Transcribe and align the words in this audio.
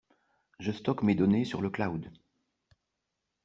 Je 0.57 0.71
stocke 0.71 1.03
mes 1.03 1.13
données 1.13 1.45
sur 1.45 1.61
le 1.61 1.69
cloud. 1.69 2.09